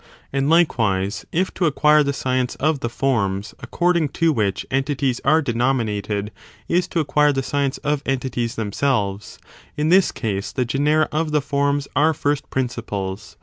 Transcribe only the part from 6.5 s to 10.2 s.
is to acquire the science of entities themselves, in this